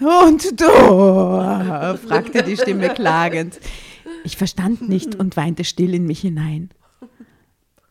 [0.00, 0.66] Und du?
[2.08, 3.58] fragte die Stimme klagend.
[4.22, 6.68] Ich verstand nicht und weinte still in mich hinein.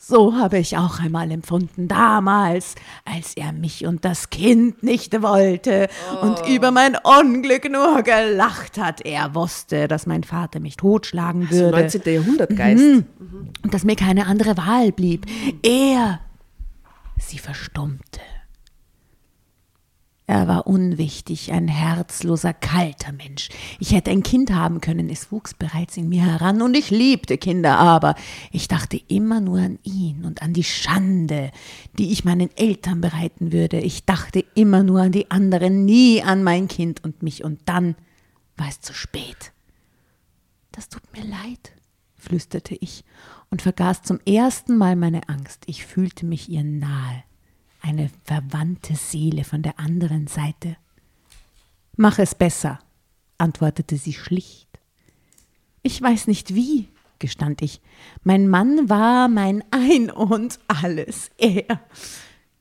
[0.09, 2.73] So habe ich auch einmal empfunden, damals,
[3.05, 5.87] als er mich und das Kind nicht wollte
[6.23, 9.05] und über mein Unglück nur gelacht hat.
[9.05, 12.01] Er wusste, dass mein Vater mich totschlagen So würde 19.
[12.11, 12.83] Jahrhundertgeist.
[13.63, 15.27] und dass mir keine andere Wahl blieb.
[15.61, 16.21] Er,
[17.19, 18.21] sie verstummte.
[20.29, 23.49] Er war unwichtig, ein herzloser, kalter Mensch.
[23.79, 27.39] Ich hätte ein Kind haben können, es wuchs bereits in mir heran und ich liebte
[27.39, 28.13] Kinder, aber
[28.51, 31.49] ich dachte immer nur an ihn und an die Schande,
[31.97, 33.79] die ich meinen Eltern bereiten würde.
[33.79, 37.95] Ich dachte immer nur an die anderen, nie an mein Kind und mich und dann
[38.55, 39.51] war es zu spät.
[40.71, 41.71] Das tut mir leid,
[42.13, 43.03] flüsterte ich
[43.49, 45.63] und vergaß zum ersten Mal meine Angst.
[45.65, 47.23] Ich fühlte mich ihr nahe,
[47.81, 50.77] eine verwandte Seele von der anderen Seite.
[51.95, 52.79] Mach es besser,
[53.37, 54.67] antwortete sie schlicht.
[55.81, 56.89] Ich weiß nicht wie,
[57.19, 57.81] gestand ich.
[58.23, 61.31] Mein Mann war mein Ein und alles.
[61.37, 61.81] Er.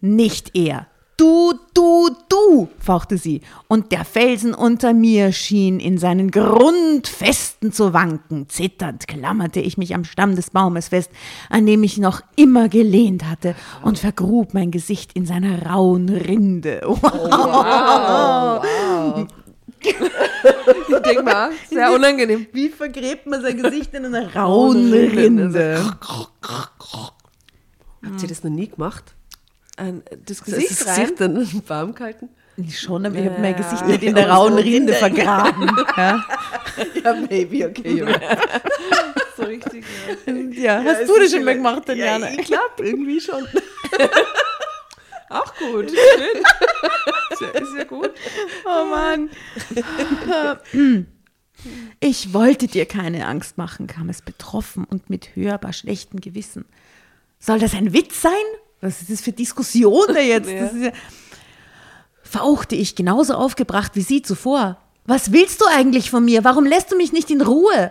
[0.00, 0.88] Nicht er.
[1.18, 7.92] Du, du, du, fauchte sie, und der Felsen unter mir schien in seinen Grundfesten zu
[7.92, 8.48] wanken.
[8.48, 11.10] Zitternd klammerte ich mich am Stamm des Baumes fest,
[11.50, 16.82] an dem ich noch immer gelehnt hatte, und vergrub mein Gesicht in seiner rauen Rinde.
[21.08, 22.46] denke mal, sehr unangenehm.
[22.52, 25.96] Wie vergräbt man sein Gesicht in einer rauen Rinde?
[28.04, 29.16] Habt ihr das noch nie gemacht?
[29.78, 31.00] Ein, das Das Gesicht rein.
[31.00, 32.28] Gesicht dann warm gehalten?
[32.70, 35.70] Schon, aber ich habe mein Gesicht nicht in der rauen Rinde vergraben.
[35.96, 36.24] Ja,
[37.04, 38.04] Ja, maybe, okay.
[39.36, 39.84] So richtig.
[40.26, 40.80] Ja.
[40.80, 42.30] ja hast du das schon mal gemacht, Tatjana?
[42.30, 43.46] ich glaube, irgendwie schon.
[45.30, 45.90] Auch gut.
[45.90, 46.42] Schön.
[47.30, 48.10] Ist ja, ist ja gut.
[48.64, 49.30] Oh Mann.
[52.00, 56.64] Ich wollte dir keine Angst machen, kam es betroffen und mit hörbar schlechtem Gewissen.
[57.38, 58.32] Soll das ein Witz sein?
[58.80, 60.50] Was ist das für Diskussion da jetzt?
[60.50, 60.92] Das ist ja
[62.22, 64.76] Fauchte ich genauso aufgebracht wie sie zuvor.
[65.06, 66.44] Was willst du eigentlich von mir?
[66.44, 67.90] Warum lässt du mich nicht in Ruhe?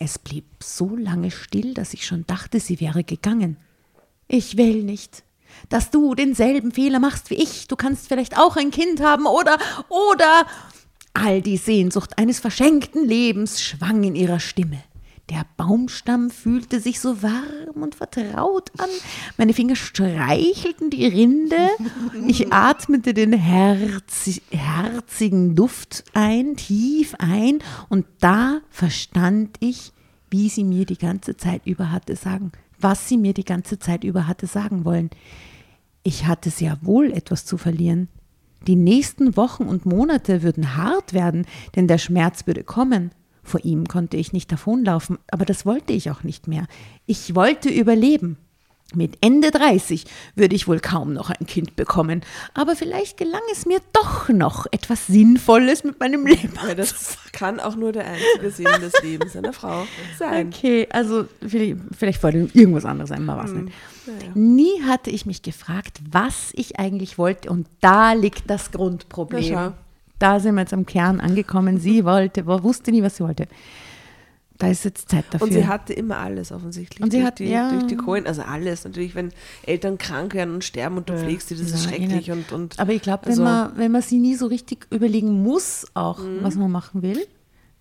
[0.00, 3.58] Es blieb so lange still, dass ich schon dachte, sie wäre gegangen.
[4.26, 5.22] Ich will nicht,
[5.68, 7.68] dass du denselben Fehler machst wie ich.
[7.68, 9.56] Du kannst vielleicht auch ein Kind haben oder,
[9.88, 10.46] oder.
[11.14, 14.82] All die Sehnsucht eines verschenkten Lebens schwang in ihrer Stimme.
[15.30, 18.88] Der Baumstamm fühlte sich so warm und vertraut an.
[19.36, 21.68] Meine Finger streichelten die Rinde.
[22.26, 27.60] Ich atmete den herzi herzigen Duft ein, tief ein.
[27.88, 29.92] Und da verstand ich,
[30.30, 34.02] wie sie mir die ganze Zeit über hatte sagen, was sie mir die ganze Zeit
[34.02, 35.10] über hatte sagen wollen.
[36.02, 38.08] Ich hatte sehr wohl etwas zu verlieren.
[38.66, 43.12] Die nächsten Wochen und Monate würden hart werden, denn der Schmerz würde kommen.
[43.42, 46.66] Vor ihm konnte ich nicht davonlaufen, aber das wollte ich auch nicht mehr.
[47.06, 48.36] Ich wollte überleben.
[48.92, 52.22] Mit Ende 30 würde ich wohl kaum noch ein Kind bekommen,
[52.54, 56.54] aber vielleicht gelang es mir doch noch etwas Sinnvolles mit meinem Leben.
[56.66, 59.86] Ja, das kann auch nur der einzige Sinn des Lebens einer Frau
[60.18, 60.48] sein.
[60.48, 63.72] Okay, also vielleicht, vielleicht wollte irgendwas anderes sein, mal was nicht.
[64.34, 69.44] Nie hatte ich mich gefragt, was ich eigentlich wollte und da liegt das Grundproblem.
[69.44, 69.72] Schau.
[70.20, 71.80] Da sind wir jetzt am Kern angekommen.
[71.80, 73.48] Sie wollte, wo- wusste nie, was sie wollte.
[74.58, 75.46] Da ist jetzt Zeit dafür.
[75.46, 77.02] Und sie hatte immer alles offensichtlich.
[77.02, 77.70] Und sie durch hat- die, ja.
[77.72, 78.84] durch die Kohlen, also alles.
[78.84, 79.32] Natürlich, wenn
[79.64, 82.28] Eltern krank werden und sterben und du pflegst sie, das ist Ja, schrecklich.
[82.28, 84.86] eh Und, und Aber ich glaube, wenn, also- man, wenn man sie nie so richtig
[84.90, 86.42] überlegen muss, auch Mhm.
[86.42, 87.26] was man machen will,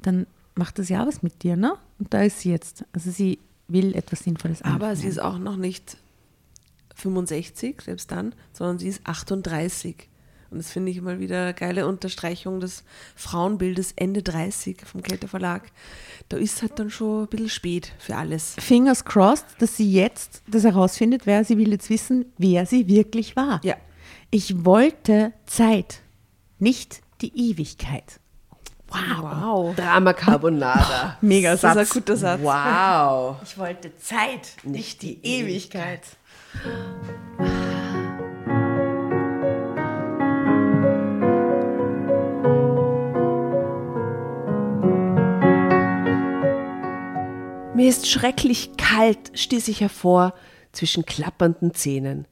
[0.02, 0.25] dann
[0.56, 1.73] macht das ja was mit dir, ne?
[1.99, 2.86] Und da ist sie jetzt.
[2.93, 4.95] Also sie will etwas Sinnvolles Aber anfangen.
[4.95, 5.97] sie ist auch noch nicht
[6.95, 10.08] 65, selbst dann, sondern sie ist 38.
[10.52, 12.84] Und das finde ich mal wieder eine geile Unterstreichung des
[13.16, 15.72] Frauenbildes Ende 30 vom Kelter Verlag.
[16.30, 18.56] Da ist halt dann schon ein bisschen spät für alles.
[18.60, 23.36] Fingers crossed, dass sie jetzt das herausfindet, wer sie will jetzt wissen, wer sie wirklich
[23.36, 23.62] war.
[23.64, 23.76] Ja.
[24.32, 26.02] Ich wollte Zeit,
[26.58, 28.20] nicht die Ewigkeit.
[28.88, 29.76] Wow.
[29.76, 31.18] Drama Carbonara.
[31.22, 32.42] Mega Das ist ein guter Satz.
[32.42, 33.38] Wow.
[33.44, 36.02] Ich wollte Zeit, nicht die Ewigkeit.
[47.80, 50.34] Mir ist schrecklich kalt, stieß ich hervor
[50.74, 52.28] zwischen klappernden Zähnen.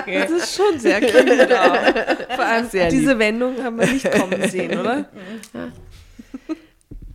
[0.06, 2.36] Das ist schon sehr auch.
[2.36, 3.00] Vor allem Sehr lieb.
[3.00, 5.06] diese Wendung haben wir nicht kommen sehen, oder?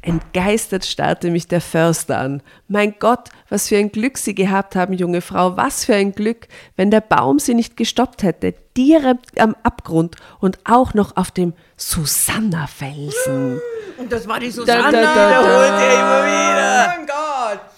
[0.00, 2.42] Entgeistert starrte mich der Förster an.
[2.68, 6.46] Mein Gott, was für ein Glück Sie gehabt haben, junge Frau, was für ein Glück,
[6.76, 11.52] wenn der Baum Sie nicht gestoppt hätte, direkt am Abgrund und auch noch auf dem
[11.76, 13.60] Susanna-Felsen.
[13.98, 14.90] Und das war die Da, Susanna.
[14.92, 15.38] da, da, der da.
[15.40, 16.84] holt immer wieder.
[16.84, 17.27] Oh mein Gott.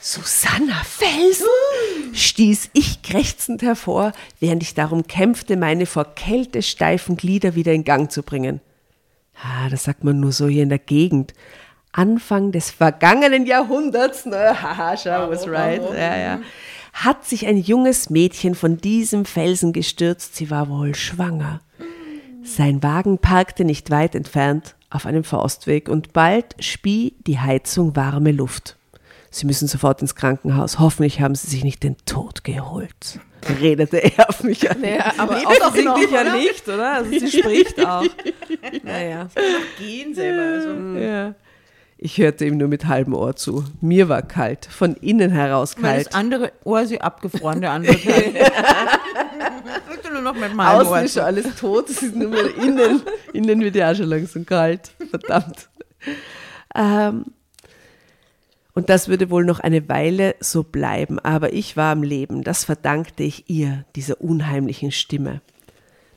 [0.01, 1.47] Susanna-Felsen?
[2.13, 7.85] stieß ich krächzend hervor, während ich darum kämpfte, meine vor Kälte steifen Glieder wieder in
[7.85, 8.61] Gang zu bringen.
[9.43, 11.35] Ah, das sagt man nur so hier in der Gegend.
[11.93, 14.95] Anfang des vergangenen Jahrhunderts, ne, haha,
[15.29, 16.41] was right, ja, ja,
[16.93, 20.37] hat sich ein junges Mädchen von diesem Felsen gestürzt.
[20.37, 21.61] Sie war wohl schwanger.
[22.43, 24.75] Sein Wagen parkte nicht weit entfernt.
[24.93, 28.77] auf einem Faustweg und bald spie die Heizung warme Luft.
[29.31, 30.79] Sie müssen sofort ins Krankenhaus.
[30.79, 33.21] Hoffentlich haben Sie sich nicht den Tod geholt.
[33.61, 34.81] Redete er auf mich an.
[34.81, 36.37] Naja, aber offensichtlich noch, ja oder?
[36.37, 36.93] nicht, oder?
[36.95, 38.05] Also sie spricht auch.
[38.83, 39.29] Naja.
[39.79, 40.43] Gehen selber.
[40.43, 40.99] Also.
[40.99, 41.35] Ja.
[41.97, 43.65] Ich hörte ihm nur mit halbem Ohr zu.
[43.81, 46.07] Mir war kalt, von innen heraus Weil kalt.
[46.09, 48.33] das andere Ohr ist ja abgefroren, der andere Teil.
[50.13, 53.03] nur noch mit meinem Ohr Außen ist schon alles tot, es ist nur mehr innen.
[53.33, 54.91] innen wird ja auch schon langsam kalt.
[55.11, 55.69] Verdammt.
[56.75, 57.27] Ähm,
[58.81, 62.43] und das würde wohl noch eine Weile so bleiben, aber ich war am Leben.
[62.43, 65.43] Das verdankte ich ihr, dieser unheimlichen Stimme.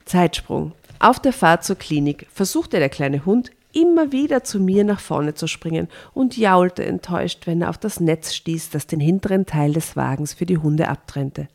[0.05, 0.71] Zeitsprung.
[0.97, 5.33] Auf der Fahrt zur Klinik versuchte der kleine Hund immer wieder zu mir nach vorne
[5.33, 9.73] zu springen und jaulte enttäuscht, wenn er auf das Netz stieß, das den hinteren Teil
[9.73, 11.49] des Wagens für die Hunde abtrennte.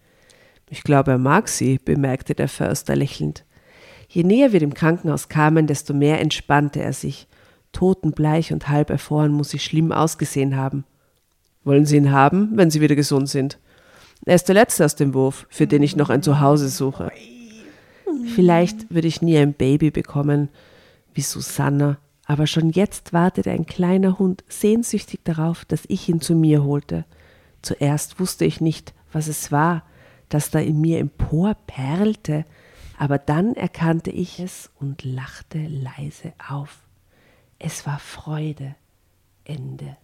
[0.69, 3.47] Ich glaube, er mag sie, bemerkte der Förster lächelnd.
[4.11, 7.27] Je näher wir dem Krankenhaus kamen, desto mehr entspannte er sich.
[7.73, 10.85] Totenbleich und halb erfroren muss sie schlimm ausgesehen haben.
[11.65, 13.59] Wollen Sie ihn haben, wenn Sie wieder gesund sind?
[14.25, 17.13] Er ist der Letzte aus dem Wurf, für den ich noch ein Zuhause suche.
[18.35, 20.49] Vielleicht würde ich nie ein Baby bekommen,
[21.15, 26.35] wie Susanna, aber schon jetzt wartete ein kleiner Hund sehnsüchtig darauf, dass ich ihn zu
[26.35, 27.05] mir holte.
[27.63, 29.85] Zuerst wusste ich nicht, was es war,
[30.29, 32.45] das da in mir emporperlte,
[32.99, 36.81] aber dann erkannte ich es und lachte leise auf.
[37.59, 38.75] Es war Freude.
[39.45, 39.97] Ende.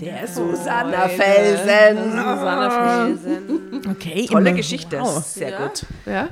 [0.00, 2.12] Der Susanna Felsen.
[2.12, 3.90] Susanne Felsen.
[3.90, 5.00] Okay, Tolle immer- Geschichte.
[5.00, 5.22] Wow.
[5.24, 5.66] Sehr Ja.
[5.66, 5.86] gut.
[6.04, 6.28] Ja?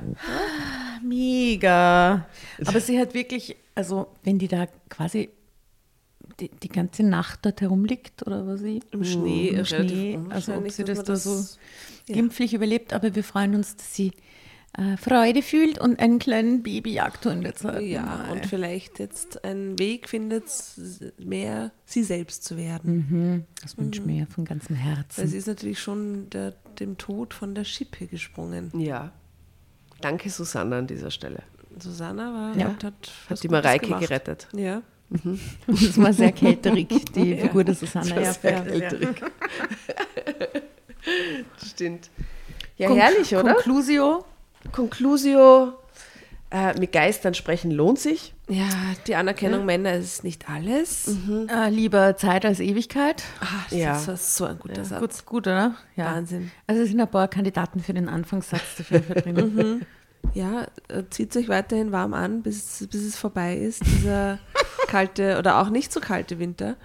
[1.03, 2.26] Mega.
[2.66, 5.30] Aber sie hat wirklich, also wenn die da quasi
[6.41, 10.70] die, die ganze Nacht dort herumliegt oder was sie Im Schnee, im Schnee, also ob
[10.70, 11.30] sie das da so
[12.07, 12.14] ja.
[12.14, 14.12] glimpflich überlebt, aber wir freuen uns, dass sie
[14.76, 17.80] äh, Freude fühlt und einen kleinen Babyjagdhund jetzt hat.
[17.80, 18.32] Ja, Mal.
[18.32, 20.45] und vielleicht jetzt einen Weg findet,
[21.18, 23.47] mehr sie selbst zu werden.
[23.62, 25.22] das wünsche ich mir von ganzem Herzen.
[25.22, 28.72] Weil sie ist natürlich schon der, dem Tod von der Schippe gesprungen.
[28.76, 29.12] Ja.
[30.01, 31.45] Danke, Susanna, an dieser Stelle.
[31.78, 32.68] Susanna war, Ja.
[32.68, 32.95] hat, hat,
[33.30, 34.03] Hat die Gutes Mareike gemacht.
[34.03, 34.49] gerettet.
[34.55, 34.82] Ja.
[35.66, 38.14] Das war sehr kälterig, die Figur der Susanna.
[38.16, 38.61] Das Ja, sehr ja.
[38.62, 39.22] kälterig.
[41.64, 42.11] Stimmt.
[42.76, 43.55] Ja, Konk- herrlich, oder?
[43.55, 44.24] Conclusio.
[44.72, 45.74] Conclusio.
[46.50, 48.32] Äh, mit Geistern sprechen lohnt sich.
[48.48, 48.68] ja,
[49.09, 51.09] die Anerkennung Männer ist nicht alles.
[51.48, 53.24] Äh, lieber Zeit als Ewigkeit.
[53.40, 53.96] Ah, das Ja.
[54.14, 55.00] ist so ein guter Satz.
[55.00, 55.74] Gut, gut, oder?
[55.96, 56.07] Ja.
[56.14, 56.50] Wahnsinn.
[56.68, 59.84] Also es sind ein paar Kandidaten für den Anfangssatz dafür drin.
[60.32, 64.38] Ja, äh, zieht euch weiterhin warm an, bis, bis es vorbei ist, dieser
[64.87, 66.77] kalte oder auch nicht so kalte Winter.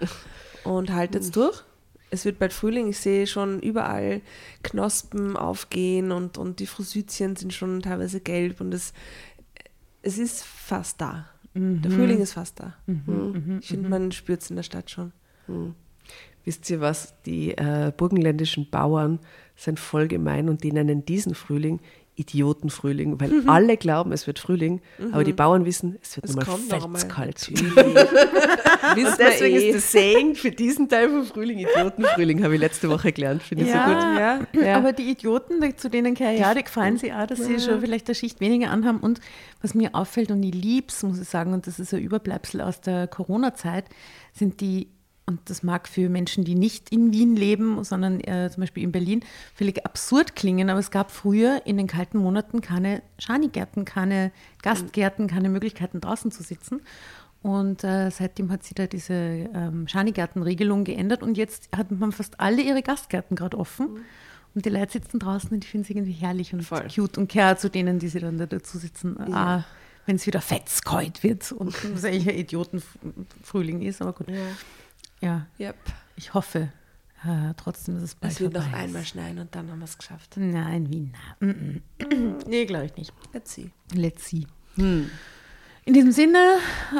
[0.64, 1.64] Und haltet's durch.
[2.10, 2.88] Es wird bald Frühling.
[2.88, 4.20] Ich sehe schon überall
[4.62, 8.92] Knospen aufgehen und, und die Frosüzchen sind schon teilweise gelb und es,
[10.02, 11.28] es ist fast da.
[11.54, 12.74] Der Frühling ist fast da.
[13.60, 15.12] Ich finde, man spürt es in der Stadt schon.
[16.44, 17.14] Wisst ihr was?
[17.22, 19.18] Die äh, burgenländischen Bauern
[19.56, 21.80] sind voll gemein und die nennen diesen Frühling
[22.20, 24.80] Idiotenfrühling, weil alle glauben, es wird Frühling,
[25.12, 27.50] aber die Bauern wissen, es wird nochmal noch fetzkalt.
[28.96, 29.68] Und deswegen wir eh.
[29.70, 33.42] ist das Saying für diesen Teil vom Frühling Idiotenfrühling, habe ich letzte Woche gelernt.
[33.42, 33.96] Finde ich so gut.
[33.96, 34.76] Ja, Ja.
[34.76, 38.08] aber die Idioten, zu denen ich, ja, die gefallen sie auch, dass sie schon vielleicht
[38.08, 39.00] eine Schicht weniger anhaben.
[39.00, 39.20] Und
[39.62, 42.80] was mir auffällt, und ich lieb's, muss ich sagen, und das ist ein Überbleibsel aus
[42.80, 43.84] der Corona-Zeit,
[44.32, 44.88] sind die,
[45.30, 48.90] und das mag für Menschen, die nicht in Wien leben, sondern äh, zum Beispiel in
[48.90, 49.24] Berlin,
[49.54, 55.28] völlig absurd klingen, aber es gab früher in den kalten Monaten keine Schanigärten, keine Gastgärten,
[55.28, 56.80] keine Möglichkeiten draußen zu sitzen.
[57.42, 62.40] Und äh, seitdem hat sie da diese ähm, Schanigärtenregelung geändert und jetzt hat man fast
[62.40, 64.04] alle ihre Gastgärten gerade offen.
[64.52, 66.88] Und die Leute sitzen draußen und ich finde es irgendwie herrlich und Voll.
[66.92, 69.16] cute und care zu denen, die sie dann da dazu sitzen.
[69.32, 69.64] Ah,
[70.06, 74.28] wenn es wieder fetzkalt wird und was eigentlich ein Idiotenfrühling ist, aber gut.
[74.28, 74.34] Ja,
[75.22, 75.76] Yep.
[76.16, 76.72] ich hoffe
[77.24, 79.08] äh, trotzdem, dass es bald Es wird noch einmal ist.
[79.08, 80.36] schneien und dann haben wir es geschafft.
[80.36, 81.46] Nein, Wien, na.
[81.46, 82.44] Mm -mm.
[82.48, 83.12] nee, glaube ich nicht.
[83.32, 83.70] Let's see.
[83.92, 84.46] Let's see.
[85.86, 86.38] In diesem Sinne,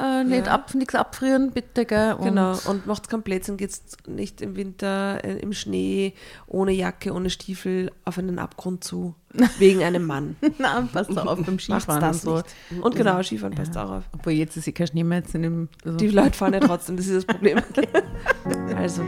[0.02, 0.52] äh, nicht Ja.
[0.54, 2.14] ab, nichts abfrieren, bitte, gell?
[2.14, 6.14] Und Genau, und macht's keinen Blödsinn, geht's nicht im Winter, äh, im Schnee,
[6.46, 9.14] ohne Jacke, ohne Stiefel auf einen Abgrund zu,
[9.58, 10.36] wegen einem Mann.
[10.58, 12.42] Na, passt auf beim Skifahren das und so.
[12.70, 12.82] nicht.
[12.84, 14.04] Und genau, Skifahren passt auch auf.
[14.14, 15.68] Obwohl jetzt ist eh kein Schnee mehr jetzt in dem.
[15.84, 17.58] Also Die Leute fahren ja trotzdem, das ist das Problem.
[18.76, 19.02] Also,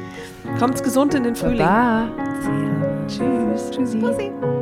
[0.58, 1.58] kommt's gesund in den Frühling.
[1.58, 2.10] Baba.
[3.08, 3.70] Tschüss.
[3.70, 3.96] Tschüssi.
[3.98, 4.61] Und